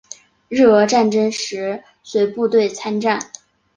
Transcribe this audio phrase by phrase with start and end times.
[0.49, 3.19] 日俄战争时随部队参战。